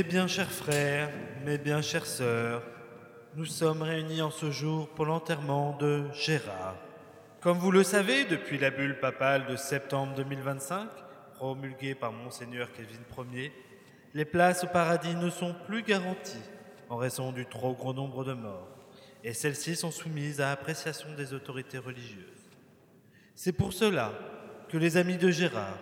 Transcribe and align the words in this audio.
bien 0.00 0.26
chers 0.26 0.50
frères, 0.50 1.10
mes 1.44 1.58
bien 1.58 1.82
chères 1.82 2.06
sœurs, 2.06 2.62
nous 3.36 3.44
sommes 3.44 3.82
réunis 3.82 4.22
en 4.22 4.30
ce 4.30 4.50
jour 4.50 4.88
pour 4.88 5.04
l'enterrement 5.04 5.76
de 5.76 6.04
Gérard. 6.14 6.76
Comme 7.42 7.58
vous 7.58 7.70
le 7.70 7.82
savez, 7.82 8.24
depuis 8.24 8.56
la 8.56 8.70
bulle 8.70 8.98
papale 8.98 9.44
de 9.46 9.56
septembre 9.56 10.14
2025, 10.14 10.88
promulguée 11.34 11.94
par 11.94 12.10
Monseigneur 12.10 12.72
Kevin 12.72 13.02
Ier, 13.34 13.52
les 14.14 14.24
places 14.24 14.64
au 14.64 14.68
paradis 14.68 15.14
ne 15.14 15.28
sont 15.28 15.54
plus 15.66 15.82
garanties 15.82 16.48
en 16.88 16.96
raison 16.96 17.30
du 17.30 17.44
trop 17.44 17.74
gros 17.74 17.92
nombre 17.92 18.24
de 18.24 18.32
morts, 18.32 18.68
et 19.22 19.34
celles-ci 19.34 19.76
sont 19.76 19.90
soumises 19.90 20.40
à 20.40 20.52
appréciation 20.52 21.08
des 21.18 21.34
autorités 21.34 21.78
religieuses. 21.78 22.50
C'est 23.34 23.52
pour 23.52 23.74
cela 23.74 24.12
que 24.70 24.78
les 24.78 24.96
amis 24.96 25.18
de 25.18 25.30
Gérard 25.30 25.78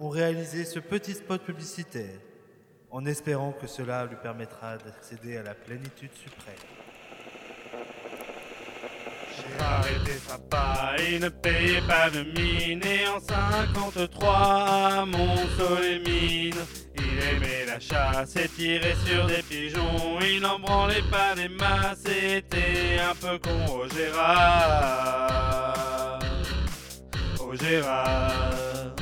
ont 0.00 0.08
réalisé 0.08 0.64
ce 0.64 0.80
petit 0.80 1.14
spot 1.14 1.42
publicitaire 1.42 2.18
en 2.96 3.04
espérant 3.04 3.52
que 3.52 3.66
cela 3.66 4.06
lui 4.06 4.16
permettra 4.22 4.78
d'accéder 4.78 5.36
à 5.36 5.42
la 5.42 5.52
plénitude 5.52 6.14
suprême. 6.14 6.54
Gérard 9.36 9.84
était 10.00 10.18
sympa, 10.18 10.96
il 11.06 11.20
ne 11.20 11.28
payait 11.28 11.82
pas 11.86 12.08
de 12.08 12.22
mine 12.22 12.80
Et 12.82 13.06
en 13.06 13.20
53 13.20 15.04
mon 15.04 15.34
et 15.82 15.98
mine. 15.98 16.54
Il 16.96 17.18
aimait 17.22 17.66
la 17.66 17.78
chasse 17.78 18.34
et 18.36 18.48
tirer 18.48 18.94
sur 19.04 19.26
des 19.26 19.42
pigeons 19.42 20.18
Il 20.22 20.40
n'en 20.40 20.58
branlait 20.58 21.02
pas 21.10 21.34
des 21.34 21.50
masses 21.50 21.98
C'était 22.02 22.98
un 22.98 23.14
peu 23.14 23.38
con 23.38 23.74
au 23.74 23.86
Gérard. 23.90 25.38
Au 27.40 27.54
Gérard 27.54 28.96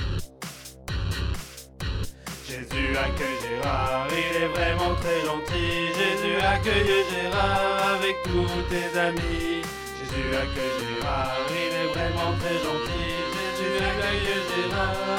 Jésus 2.55 2.97
accueille 2.97 3.41
Gérard, 3.43 4.07
il 4.11 4.43
est 4.43 4.47
vraiment 4.47 4.95
très 4.95 5.21
gentil. 5.27 5.91
Jésus 5.99 6.37
accueille 6.39 7.05
Gérard 7.11 7.97
avec 7.97 8.15
tous 8.23 8.63
tes 8.71 8.97
amis. 8.97 9.63
Jésus 9.99 10.37
accueille 10.37 10.79
Gérard, 10.79 11.35
il 11.51 11.75
est 11.75 11.89
vraiment 11.93 12.33
très 12.39 12.59
gentil. 12.63 13.11
Jésus 13.35 13.83
accueille 13.83 14.71
Gérard 14.71 15.14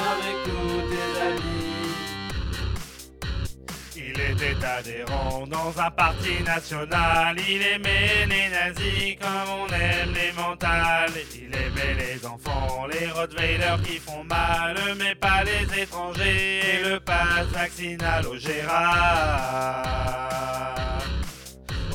était 4.36 4.64
adhérent 4.64 5.46
dans 5.46 5.78
un 5.80 5.90
parti 5.90 6.42
national. 6.44 7.36
Il 7.38 7.62
aimait 7.62 8.26
les 8.28 8.48
nazis 8.50 9.16
comme 9.20 9.48
on 9.60 9.66
aime 9.74 10.12
les 10.14 10.32
mentales. 10.32 11.12
Il 11.34 11.54
aimait 11.54 11.94
les 11.98 12.26
enfants, 12.26 12.86
les 12.92 13.10
Rottweilers 13.10 13.82
qui 13.84 13.98
font 13.98 14.24
mal, 14.24 14.76
mais 14.98 15.14
pas 15.14 15.42
les 15.44 15.82
étrangers. 15.82 16.60
Et 16.60 16.82
le 16.88 17.00
pass 17.00 17.46
vaccinal 17.52 18.26
au 18.26 18.36
Gérard. 18.36 19.84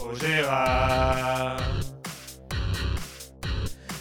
Au 0.02 0.16
Gérard. 0.16 1.58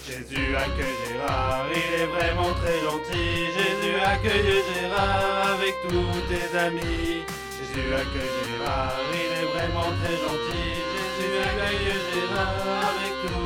Jésus 0.07 0.57
accueille 0.57 0.97
Gérard, 1.07 1.67
il 1.73 2.01
est 2.01 2.07
vraiment 2.07 2.53
très 2.55 2.81
gentil. 2.81 3.47
Jésus 3.57 4.01
accueille 4.05 4.63
Gérard 4.75 5.55
avec 5.55 5.75
tous 5.89 6.21
tes 6.29 6.59
amis. 6.59 7.25
Jésus 7.61 7.93
accueille 7.93 8.33
Gérard, 8.47 8.97
il 9.13 9.33
est 9.37 9.49
vraiment 9.53 9.91
très 10.01 10.17
gentil. 10.17 10.81
Jésus 11.19 11.37
accueille 11.45 11.93
Gérard 12.15 12.89
avec 12.89 13.13
tous 13.21 13.40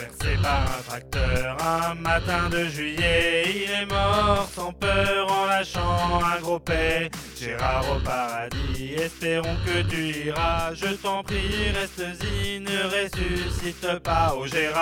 Renversé 0.00 0.36
par 0.42 0.62
un 0.62 0.82
tracteur 0.88 1.56
un 1.60 1.94
matin 1.94 2.48
de 2.48 2.64
juillet, 2.64 3.44
il 3.46 3.70
est 3.70 3.86
mort 3.86 4.48
sans 4.54 4.72
peur 4.72 5.30
en 5.30 5.44
lâchant 5.46 6.20
un 6.24 6.40
gros 6.40 6.58
paix. 6.58 7.10
Gérard 7.38 7.84
au 7.90 8.00
paradis, 8.00 8.94
espérons 8.94 9.56
que 9.66 9.82
tu 9.82 10.26
iras. 10.26 10.72
Je 10.74 10.94
t'en 10.94 11.22
prie, 11.22 11.70
reste-y, 11.74 12.60
ne 12.60 12.84
ressuscite 12.84 13.98
pas 14.02 14.34
au 14.34 14.46
Gérard. 14.46 14.80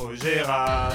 Au 0.00 0.14
Gérard. 0.14 0.92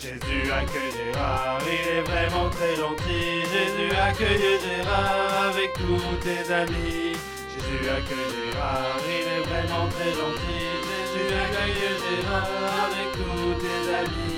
Jésus 0.00 0.52
accueille 0.52 0.92
Gérard, 0.92 1.60
il 1.66 1.88
est 1.96 2.02
vraiment 2.02 2.50
très 2.50 2.76
gentil. 2.76 3.42
Jésus 3.50 3.96
accueille 3.96 4.58
Gérard 4.60 5.48
avec 5.48 5.72
tous 5.74 6.16
tes 6.22 6.52
amis. 6.52 7.16
Jésus 7.58 7.88
accueille 7.88 8.52
Gérard, 8.52 9.00
il 9.06 9.26
est 9.26 9.40
vraiment 9.40 9.88
très 9.88 10.12
gentil. 10.12 10.64
Jésus 10.86 11.34
accueille 11.34 12.22
Gérard 12.22 12.48
avec 12.86 13.12
tous 13.12 13.54
tes 13.60 13.94
amis. 13.94 14.37